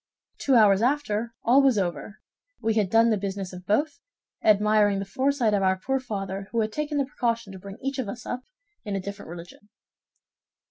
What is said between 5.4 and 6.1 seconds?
of our poor